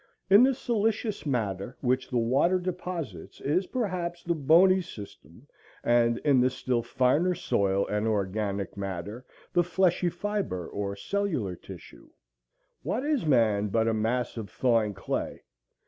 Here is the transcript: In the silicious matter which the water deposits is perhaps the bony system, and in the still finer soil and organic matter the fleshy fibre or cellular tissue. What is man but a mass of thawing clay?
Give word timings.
In 0.31 0.41
the 0.41 0.55
silicious 0.55 1.27
matter 1.27 1.77
which 1.81 2.09
the 2.09 2.17
water 2.17 2.57
deposits 2.57 3.39
is 3.39 3.67
perhaps 3.67 4.23
the 4.23 4.33
bony 4.33 4.81
system, 4.81 5.45
and 5.83 6.17
in 6.25 6.41
the 6.41 6.49
still 6.49 6.81
finer 6.81 7.35
soil 7.35 7.85
and 7.85 8.07
organic 8.07 8.75
matter 8.75 9.27
the 9.53 9.61
fleshy 9.63 10.09
fibre 10.09 10.67
or 10.67 10.95
cellular 10.95 11.55
tissue. 11.55 12.09
What 12.81 13.05
is 13.05 13.27
man 13.27 13.67
but 13.67 13.87
a 13.87 13.93
mass 13.93 14.37
of 14.37 14.49
thawing 14.49 14.95
clay? 14.95 15.43